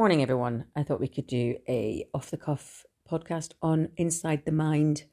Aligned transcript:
Morning, 0.00 0.22
everyone. 0.22 0.64
I 0.74 0.82
thought 0.82 0.98
we 0.98 1.08
could 1.08 1.26
do 1.26 1.56
a 1.68 2.06
off 2.14 2.30
the 2.30 2.38
cuff 2.38 2.86
podcast 3.06 3.52
on 3.60 3.90
inside 3.98 4.46
the 4.46 4.50
mind 4.50 5.04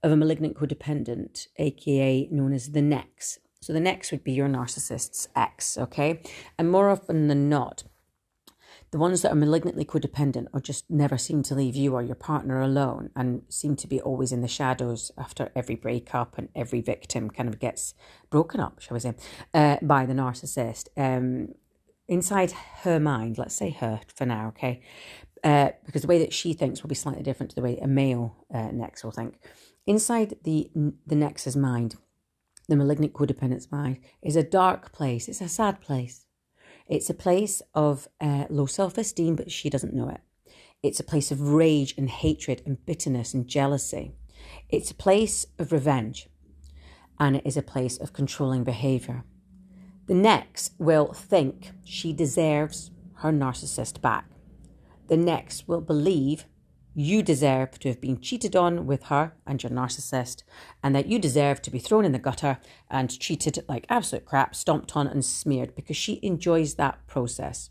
of 0.00 0.12
a 0.12 0.16
malignant 0.16 0.56
codependent, 0.56 1.48
aka 1.56 2.28
known 2.30 2.52
as 2.52 2.70
the 2.70 2.80
nex. 2.80 3.40
So 3.60 3.72
the 3.72 3.80
nex 3.80 4.12
would 4.12 4.22
be 4.22 4.30
your 4.30 4.46
narcissist's 4.46 5.26
ex, 5.34 5.76
okay? 5.76 6.22
And 6.56 6.70
more 6.70 6.88
often 6.88 7.26
than 7.26 7.48
not, 7.48 7.82
the 8.92 8.98
ones 8.98 9.22
that 9.22 9.32
are 9.32 9.34
malignantly 9.34 9.84
codependent 9.84 10.46
or 10.52 10.60
just 10.60 10.88
never 10.88 11.18
seem 11.18 11.42
to 11.42 11.56
leave 11.56 11.74
you 11.74 11.94
or 11.94 12.02
your 12.04 12.14
partner 12.14 12.60
alone 12.60 13.10
and 13.16 13.42
seem 13.48 13.74
to 13.74 13.88
be 13.88 14.00
always 14.00 14.30
in 14.30 14.42
the 14.42 14.46
shadows 14.46 15.10
after 15.18 15.50
every 15.56 15.74
breakup 15.74 16.38
and 16.38 16.48
every 16.54 16.80
victim 16.80 17.28
kind 17.28 17.48
of 17.48 17.58
gets 17.58 17.92
broken 18.30 18.60
up, 18.60 18.78
shall 18.78 18.94
we 18.94 19.00
say, 19.00 19.14
uh, 19.52 19.78
by 19.82 20.06
the 20.06 20.14
narcissist. 20.14 20.86
Um, 20.96 21.54
inside 22.08 22.52
her 22.82 22.98
mind, 22.98 23.38
let's 23.38 23.54
say 23.54 23.70
her 23.70 24.00
for 24.14 24.26
now, 24.26 24.48
okay? 24.48 24.82
Uh, 25.44 25.70
because 25.86 26.02
the 26.02 26.08
way 26.08 26.18
that 26.18 26.32
she 26.32 26.52
thinks 26.52 26.82
will 26.82 26.88
be 26.88 26.94
slightly 26.94 27.22
different 27.22 27.50
to 27.50 27.56
the 27.56 27.62
way 27.62 27.78
a 27.78 27.86
male 27.86 28.36
uh, 28.52 28.70
nex 28.72 29.04
will 29.04 29.12
think. 29.12 29.38
Inside 29.86 30.36
the 30.42 30.70
the 31.06 31.14
nex's 31.14 31.56
mind, 31.56 31.96
the 32.68 32.76
malignant 32.76 33.12
codependent's 33.12 33.70
mind, 33.70 34.00
is 34.22 34.36
a 34.36 34.42
dark 34.42 34.92
place. 34.92 35.28
It's 35.28 35.40
a 35.40 35.48
sad 35.48 35.80
place. 35.80 36.26
It's 36.86 37.10
a 37.10 37.14
place 37.14 37.62
of 37.74 38.08
uh, 38.20 38.46
low 38.50 38.66
self 38.66 38.98
esteem, 38.98 39.36
but 39.36 39.52
she 39.52 39.70
doesn't 39.70 39.94
know 39.94 40.08
it. 40.08 40.20
It's 40.82 41.00
a 41.00 41.04
place 41.04 41.30
of 41.30 41.52
rage 41.52 41.94
and 41.96 42.08
hatred 42.08 42.62
and 42.66 42.84
bitterness 42.84 43.34
and 43.34 43.46
jealousy. 43.46 44.12
It's 44.68 44.90
a 44.90 44.94
place 44.94 45.46
of 45.58 45.72
revenge, 45.72 46.28
and 47.18 47.36
it 47.36 47.46
is 47.46 47.56
a 47.56 47.62
place 47.62 47.98
of 47.98 48.12
controlling 48.12 48.64
behavior. 48.64 49.24
The 50.08 50.14
nex 50.14 50.70
will 50.78 51.12
think 51.12 51.72
she 51.84 52.14
deserves 52.14 52.90
her 53.16 53.30
narcissist 53.30 54.00
back. 54.00 54.24
The 55.08 55.18
nex 55.18 55.68
will 55.68 55.82
believe 55.82 56.46
you 56.94 57.22
deserve 57.22 57.78
to 57.80 57.88
have 57.88 58.00
been 58.00 58.18
cheated 58.18 58.56
on 58.56 58.86
with 58.86 59.04
her 59.04 59.34
and 59.46 59.62
your 59.62 59.70
narcissist, 59.70 60.44
and 60.82 60.96
that 60.96 61.08
you 61.08 61.18
deserve 61.18 61.60
to 61.60 61.70
be 61.70 61.78
thrown 61.78 62.06
in 62.06 62.12
the 62.12 62.18
gutter 62.18 62.58
and 62.90 63.20
treated 63.20 63.62
like 63.68 63.84
absolute 63.90 64.24
crap, 64.24 64.54
stomped 64.54 64.96
on 64.96 65.06
and 65.06 65.22
smeared 65.22 65.76
because 65.76 65.98
she 65.98 66.18
enjoys 66.22 66.76
that 66.76 67.06
process. 67.06 67.68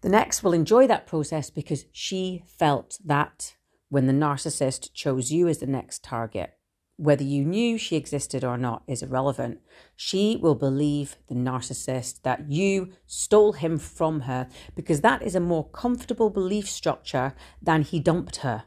The 0.00 0.08
nex 0.08 0.42
will 0.42 0.54
enjoy 0.54 0.86
that 0.86 1.06
process 1.06 1.50
because 1.50 1.84
she 1.92 2.44
felt 2.46 2.98
that 3.04 3.56
when 3.90 4.06
the 4.06 4.14
narcissist 4.14 4.94
chose 4.94 5.30
you 5.30 5.48
as 5.48 5.58
the 5.58 5.66
next 5.66 6.02
target. 6.02 6.54
Whether 6.96 7.24
you 7.24 7.44
knew 7.44 7.76
she 7.76 7.96
existed 7.96 8.44
or 8.44 8.56
not 8.56 8.84
is 8.86 9.02
irrelevant. 9.02 9.60
She 9.96 10.36
will 10.40 10.54
believe 10.54 11.16
the 11.28 11.34
narcissist 11.34 12.22
that 12.22 12.50
you 12.52 12.92
stole 13.06 13.52
him 13.54 13.78
from 13.78 14.20
her 14.22 14.48
because 14.76 15.00
that 15.00 15.22
is 15.22 15.34
a 15.34 15.40
more 15.40 15.68
comfortable 15.68 16.30
belief 16.30 16.70
structure 16.70 17.34
than 17.60 17.82
he 17.82 17.98
dumped 17.98 18.36
her. 18.36 18.64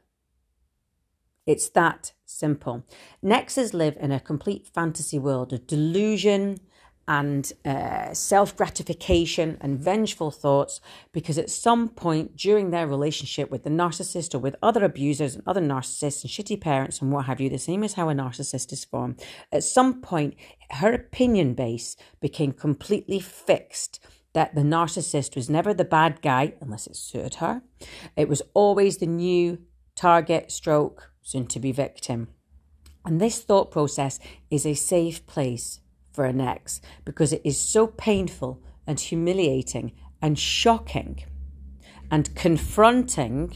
It's 1.45 1.69
that 1.69 2.11
simple. 2.25 2.83
Nexes 3.23 3.73
live 3.73 3.95
in 4.01 4.11
a 4.11 4.19
complete 4.19 4.67
fantasy 4.67 5.17
world 5.17 5.53
of 5.53 5.65
delusion, 5.65 6.59
and 7.07 7.53
uh, 7.63 8.13
self 8.13 8.55
gratification 8.55 9.57
and 9.61 9.79
vengeful 9.79 10.31
thoughts 10.31 10.81
because 11.13 11.37
at 11.37 11.49
some 11.49 11.87
point 11.87 12.35
during 12.35 12.69
their 12.69 12.87
relationship 12.87 13.49
with 13.49 13.63
the 13.63 13.69
narcissist 13.69 14.35
or 14.35 14.39
with 14.39 14.55
other 14.61 14.83
abusers 14.83 15.35
and 15.35 15.43
other 15.47 15.61
narcissists 15.61 16.23
and 16.23 16.31
shitty 16.31 16.59
parents 16.59 17.01
and 17.01 17.11
what 17.11 17.25
have 17.25 17.39
you, 17.39 17.49
the 17.49 17.57
same 17.57 17.83
as 17.83 17.93
how 17.93 18.09
a 18.09 18.13
narcissist 18.13 18.73
is 18.73 18.83
formed, 18.83 19.23
at 19.51 19.63
some 19.63 20.01
point 20.01 20.35
her 20.71 20.93
opinion 20.93 21.53
base 21.53 21.95
became 22.19 22.51
completely 22.51 23.19
fixed 23.19 24.05
that 24.33 24.53
the 24.53 24.61
narcissist 24.61 25.35
was 25.35 25.49
never 25.49 25.73
the 25.73 25.85
bad 25.85 26.21
guy 26.21 26.53
unless 26.61 26.87
it 26.87 26.95
suited 26.95 27.35
her. 27.35 27.61
It 28.15 28.27
was 28.27 28.41
always 28.53 28.97
the 28.97 29.07
new 29.07 29.59
target, 29.95 30.51
stroke, 30.51 31.11
soon 31.21 31.47
to 31.47 31.59
be 31.59 31.71
victim. 31.71 32.27
And 33.05 33.21
this 33.21 33.41
thought 33.41 33.71
process 33.71 34.19
is 34.51 34.65
a 34.65 34.73
safe 34.73 35.25
place 35.25 35.79
for 36.17 36.25
an 36.25 36.41
ex 36.41 36.81
because 37.05 37.31
it 37.31 37.43
is 37.43 37.61
so 37.61 37.85
painful 37.85 38.59
and 38.87 38.99
humiliating 38.99 39.91
and 40.19 40.39
shocking 40.39 41.23
and 42.09 42.33
confronting 42.33 43.55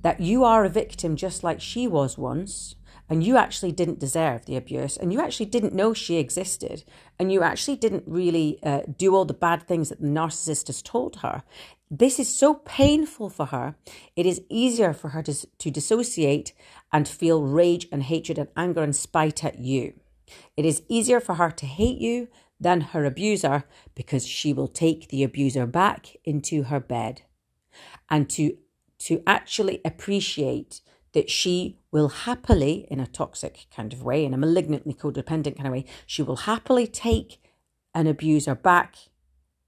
that 0.00 0.18
you 0.18 0.42
are 0.42 0.64
a 0.64 0.70
victim 0.70 1.14
just 1.14 1.44
like 1.44 1.60
she 1.60 1.86
was 1.86 2.16
once 2.16 2.74
and 3.10 3.22
you 3.22 3.36
actually 3.36 3.70
didn't 3.70 3.98
deserve 3.98 4.46
the 4.46 4.56
abuse 4.56 4.96
and 4.96 5.12
you 5.12 5.20
actually 5.20 5.44
didn't 5.44 5.74
know 5.74 5.92
she 5.92 6.16
existed 6.16 6.84
and 7.18 7.30
you 7.30 7.42
actually 7.42 7.76
didn't 7.76 8.04
really 8.06 8.58
uh, 8.62 8.80
do 8.96 9.14
all 9.14 9.26
the 9.26 9.34
bad 9.34 9.64
things 9.64 9.90
that 9.90 10.00
the 10.00 10.06
narcissist 10.06 10.68
has 10.68 10.80
told 10.80 11.16
her. 11.16 11.42
This 11.90 12.18
is 12.18 12.34
so 12.34 12.54
painful 12.54 13.28
for 13.28 13.44
her. 13.46 13.74
It 14.16 14.24
is 14.24 14.40
easier 14.48 14.94
for 14.94 15.08
her 15.08 15.22
to, 15.24 15.34
to 15.34 15.70
dissociate 15.70 16.54
and 16.94 17.06
feel 17.06 17.42
rage 17.42 17.86
and 17.92 18.04
hatred 18.04 18.38
and 18.38 18.48
anger 18.56 18.82
and 18.82 18.96
spite 18.96 19.44
at 19.44 19.58
you 19.58 20.00
it 20.56 20.64
is 20.64 20.82
easier 20.88 21.20
for 21.20 21.34
her 21.34 21.50
to 21.50 21.66
hate 21.66 21.98
you 21.98 22.28
than 22.58 22.80
her 22.80 23.04
abuser 23.04 23.64
because 23.94 24.26
she 24.26 24.52
will 24.52 24.68
take 24.68 25.08
the 25.08 25.22
abuser 25.22 25.66
back 25.66 26.16
into 26.24 26.64
her 26.64 26.80
bed. 26.80 27.22
And 28.08 28.28
to 28.30 28.56
to 28.98 29.22
actually 29.26 29.80
appreciate 29.82 30.82
that 31.12 31.30
she 31.30 31.78
will 31.90 32.08
happily 32.08 32.86
in 32.90 33.00
a 33.00 33.06
toxic 33.06 33.66
kind 33.74 33.92
of 33.94 34.02
way 34.02 34.24
in 34.24 34.34
a 34.34 34.36
malignantly 34.36 34.92
codependent 34.92 35.56
kind 35.56 35.66
of 35.66 35.72
way 35.72 35.86
she 36.06 36.22
will 36.22 36.36
happily 36.36 36.86
take 36.86 37.42
an 37.94 38.06
abuser 38.06 38.54
back 38.54 38.96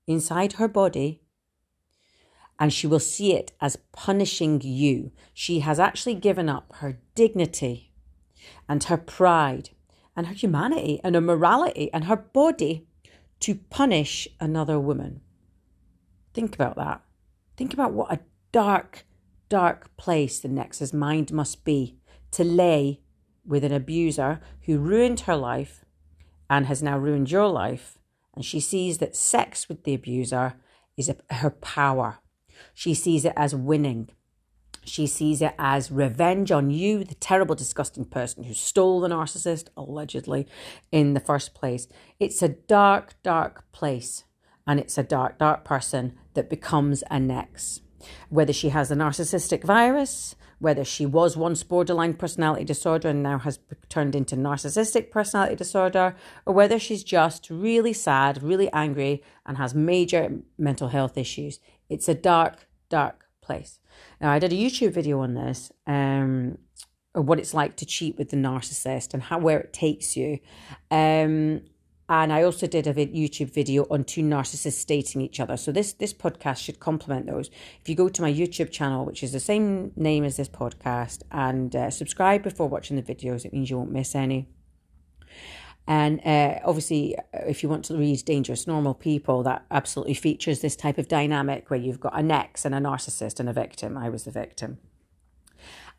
inside 0.07 0.55
her 0.55 0.69
body 0.69 1.23
and 2.59 2.73
she 2.73 2.87
will 2.87 3.01
see 3.01 3.35
it 3.35 3.51
as 3.61 3.77
punishing 3.91 4.61
you. 4.61 5.11
She 5.35 5.61
has 5.61 5.81
actually 5.81 6.15
given 6.15 6.49
up 6.49 6.73
her 6.77 6.99
dignity 7.15 7.93
and 8.69 8.85
her 8.85 8.97
pride 8.97 9.71
and 10.17 10.27
her 10.27 10.35
humanity 10.35 11.01
and 11.03 11.15
her 11.15 11.21
morality 11.21 11.91
and 11.93 12.05
her 12.05 12.17
body 12.17 12.87
to 13.41 13.57
punish 13.71 14.29
another 14.41 14.79
woman. 14.79 15.21
Think 16.35 16.55
about 16.55 16.77
that. 16.77 17.03
Think 17.57 17.73
about 17.73 17.93
what 17.93 18.13
a 18.13 18.21
dark, 18.53 19.05
dark 19.49 19.97
place 19.97 20.41
the 20.41 20.49
Nex's 20.49 20.93
mind 20.93 21.33
must 21.33 21.65
be 21.65 21.97
to 22.33 22.45
lay 22.45 23.01
with 23.45 23.65
an 23.65 23.73
abuser 23.73 24.41
who 24.63 24.79
ruined 24.79 25.21
her 25.21 25.37
life 25.37 25.85
and 26.49 26.67
has 26.67 26.83
now 26.83 26.99
ruined 26.99 27.31
your 27.31 27.49
life. 27.49 27.99
And 28.35 28.45
she 28.45 28.61
sees 28.61 28.99
that 28.99 29.17
sex 29.17 29.69
with 29.69 29.85
the 29.85 29.95
abuser 29.95 30.55
is 30.97 31.09
a, 31.09 31.17
her 31.35 31.51
power. 31.51 32.19
She 32.75 32.95
sees 32.95 33.25
it 33.25 33.33
as 33.37 33.55
winning. 33.55 34.11
She 34.85 35.07
sees 35.07 35.41
it 35.41 35.55
as 35.59 35.91
revenge 35.91 36.51
on 36.51 36.71
you, 36.71 37.05
the 37.05 37.15
terrible, 37.15 37.55
disgusting 37.55 38.05
person 38.05 38.45
who 38.45 38.55
stole 38.55 39.01
the 39.01 39.09
narcissist, 39.09 39.69
allegedly, 39.77 40.47
in 40.91 41.15
the 41.15 41.21
first 41.21 41.55
place. 41.55 41.87
It's 42.19 42.43
a 42.43 42.49
dark, 42.49 43.15
dark 43.23 43.71
place. 43.73 44.25
And 44.67 44.79
it's 44.79 44.99
a 44.99 45.03
dark, 45.03 45.39
dark 45.39 45.65
person 45.65 46.15
that 46.35 46.51
becomes 46.51 47.03
a 47.11 47.19
nex. 47.19 47.81
Whether 48.29 48.53
she 48.53 48.71
has 48.71 48.91
a 48.91 48.97
narcissistic 48.97 49.65
virus, 49.65 50.35
whether 50.59 50.85
she 50.85 51.05
was 51.05 51.37
once 51.37 51.63
borderline 51.65 52.15
personality 52.15 52.65
disorder 52.65 53.09
and 53.09 53.23
now 53.23 53.39
has 53.39 53.59
turned 53.89 54.15
into 54.15 54.37
narcissistic 54.37 55.11
personality 55.11 55.57
disorder, 55.57 56.15
or 56.47 56.55
whether 56.55 56.79
she's 56.79 57.03
just 57.03 57.51
really 57.51 57.93
sad, 57.93 58.43
really 58.43 58.73
angry, 58.73 59.23
and 59.45 59.59
has 59.59 59.75
major 59.75 60.39
mental 60.57 60.89
health 60.89 61.19
issues. 61.19 61.59
It's 61.89 62.09
a 62.09 62.15
dark, 62.15 62.69
dark 62.89 63.27
place. 63.53 63.81
Now, 64.21 64.31
I 64.33 64.39
did 64.39 64.53
a 64.53 64.57
YouTube 64.57 64.93
video 64.93 65.21
on 65.21 65.35
this, 65.35 65.73
um, 65.87 66.59
what 67.13 67.39
it's 67.39 67.55
like 67.55 67.77
to 67.77 67.87
cheat 67.87 68.17
with 68.19 68.31
the 68.31 68.37
narcissist 68.37 69.13
and 69.13 69.23
how 69.23 69.39
where 69.39 69.61
it 69.61 69.73
takes 69.73 70.17
you. 70.17 70.39
Um, 70.91 71.63
and 72.09 72.33
I 72.33 72.43
also 72.43 72.67
did 72.67 72.87
a 72.87 72.95
YouTube 72.95 73.53
video 73.55 73.87
on 73.91 74.05
two 74.05 74.23
narcissists 74.23 74.85
dating 74.87 75.23
each 75.23 75.41
other. 75.41 75.57
So 75.57 75.73
this 75.73 75.93
this 75.95 76.13
podcast 76.13 76.59
should 76.59 76.79
complement 76.79 77.27
those. 77.27 77.49
If 77.81 77.89
you 77.89 77.95
go 77.95 78.09
to 78.09 78.23
my 78.23 78.33
YouTube 78.41 78.71
channel, 78.71 79.07
which 79.07 79.23
is 79.23 79.33
the 79.33 79.41
same 79.41 79.93
name 79.97 80.25
as 80.25 80.37
this 80.37 80.49
podcast, 80.49 81.23
and 81.31 81.75
uh, 81.75 81.91
subscribe 81.91 82.43
before 82.43 82.69
watching 82.69 82.97
the 83.01 83.15
videos, 83.15 83.45
it 83.45 83.53
means 83.53 83.71
you 83.71 83.79
won't 83.79 83.93
miss 83.93 84.15
any. 84.15 84.49
And 85.87 86.21
uh, 86.27 86.61
obviously, 86.65 87.17
if 87.47 87.63
you 87.63 87.69
want 87.69 87.85
to 87.87 87.97
read 87.97 88.25
Dangerous 88.25 88.67
Normal 88.67 88.95
People, 88.95 89.43
that 89.43 89.65
absolutely 89.71 90.15
features 90.15 90.61
this 90.61 90.77
type 90.77 90.99
of 90.99 91.09
dynamic 91.09 91.71
where 91.71 91.81
you've 91.81 92.01
got 92.01 92.19
an 92.19 92.31
ex 92.31 92.65
and 92.65 92.75
a 92.75 92.79
narcissist 92.79 93.41
and 93.41 93.49
a 93.49 93.53
victim. 93.53 93.97
I 93.97 94.09
was 94.09 94.25
the 94.25 94.31
victim. 94.31 94.79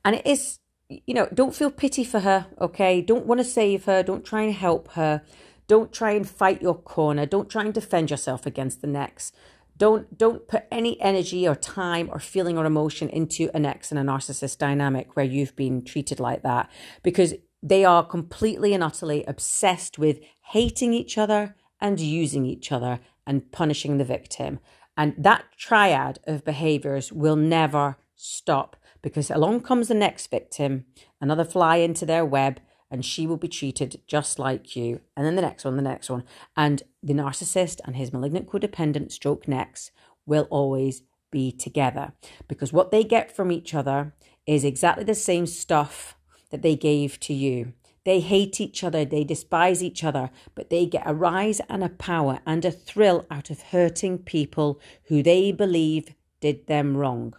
And 0.06 0.16
it 0.16 0.28
is, 0.28 0.60
you 0.90 1.14
know, 1.14 1.28
don't 1.34 1.56
feel 1.56 1.72
pity 1.72 2.04
for 2.04 2.22
her, 2.22 2.48
okay? 2.60 3.02
Don't 3.02 3.26
want 3.26 3.40
to 3.40 3.46
save 3.46 3.86
her. 3.86 4.04
Don't 4.04 4.26
try 4.26 4.42
and 4.42 4.54
help 4.54 4.92
her. 4.94 5.22
Don't 5.68 5.94
try 5.94 6.12
and 6.12 6.28
fight 6.28 6.62
your 6.62 6.76
corner. 6.76 7.26
Don't 7.26 7.50
try 7.50 7.64
and 7.64 7.74
defend 7.74 8.12
yourself 8.12 8.46
against 8.46 8.82
the 8.82 8.88
nex. 8.88 9.32
Don't 9.78 10.18
don't 10.18 10.48
put 10.48 10.66
any 10.72 11.02
energy 11.02 11.48
or 11.48 11.56
time 11.56 12.10
or 12.12 12.20
feeling 12.20 12.58
or 12.58 12.66
emotion 12.66 13.10
into 13.10 13.50
an 13.56 13.66
ex 13.66 13.92
and 13.92 14.00
a 14.00 14.04
narcissist 14.04 14.60
dynamic 14.60 15.16
where 15.16 15.26
you've 15.26 15.56
been 15.56 15.84
treated 15.84 16.20
like 16.20 16.44
that 16.44 16.70
because 17.02 17.34
they 17.64 17.86
are 17.86 18.06
completely 18.06 18.74
and 18.74 18.84
utterly 18.84 19.24
obsessed 19.24 19.98
with 19.98 20.20
hating 20.52 20.94
each 20.94 21.18
other 21.18 21.56
and 21.80 22.00
using 22.00 22.46
each 22.46 22.72
other 22.72 23.00
and 23.26 23.52
punishing 23.54 23.98
the 23.98 24.04
victim. 24.04 24.60
And 24.98 25.16
that 25.18 25.46
triad 25.58 26.20
of 26.28 26.44
behaviors 26.44 27.12
will 27.12 27.38
never 27.38 27.98
stop 28.16 28.76
because 29.02 29.32
along 29.32 29.62
comes 29.62 29.88
the 29.88 29.94
next 29.94 30.28
victim, 30.30 30.86
another 31.22 31.46
fly 31.46 31.78
into 31.78 32.06
their 32.06 32.26
web, 32.26 32.60
and 32.92 33.04
she 33.04 33.26
will 33.26 33.38
be 33.38 33.48
treated 33.48 34.02
just 34.08 34.38
like 34.38 34.76
you. 34.76 35.02
And 35.18 35.26
then 35.26 35.36
the 35.36 35.42
next 35.42 35.66
one, 35.66 35.78
the 35.78 35.82
next 35.82 36.10
one. 36.10 36.24
And 36.56 36.84
the 37.02 37.14
narcissist 37.14 37.80
and 37.86 37.96
his 37.96 38.14
malignant 38.14 38.48
codependent 38.48 39.12
stroke 39.12 39.48
nex 39.48 39.92
will 40.26 40.48
always 40.52 41.04
be 41.32 41.52
together 41.52 42.14
because 42.48 42.72
what 42.72 42.92
they 42.92 43.04
get 43.04 43.36
from 43.36 43.52
each 43.52 43.74
other 43.74 44.14
is 44.46 44.64
exactly 44.64 45.04
the 45.04 45.16
same 45.16 45.48
stuff 45.48 46.16
that 46.54 46.62
they 46.62 46.76
gave 46.76 47.20
to 47.20 47.34
you. 47.34 47.74
They 48.06 48.20
hate 48.20 48.62
each 48.62 48.84
other, 48.84 49.04
they 49.04 49.24
despise 49.24 49.82
each 49.82 50.04
other, 50.04 50.30
but 50.54 50.70
they 50.70 50.86
get 50.86 51.02
a 51.04 51.16
rise 51.16 51.60
and 51.68 51.84
a 51.84 51.90
power 51.90 52.42
and 52.46 52.64
a 52.64 52.70
thrill 52.70 53.26
out 53.32 53.50
of 53.50 53.64
hurting 53.64 54.20
people 54.20 54.80
who 55.06 55.24
they 55.24 55.52
believe 55.52 56.14
did 56.40 56.68
them 56.68 56.96
wrong. 56.96 57.34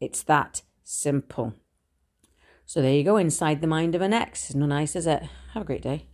It's 0.00 0.22
that 0.24 0.60
simple. 0.84 1.54
So 2.66 2.82
there 2.82 2.92
you 2.92 3.04
go, 3.04 3.16
inside 3.16 3.62
the 3.62 3.66
mind 3.66 3.94
of 3.94 4.02
an 4.02 4.12
ex. 4.12 4.54
No 4.54 4.66
nice, 4.66 4.94
is 4.94 5.06
it? 5.06 5.22
Have 5.54 5.62
a 5.62 5.66
great 5.66 5.82
day. 5.82 6.08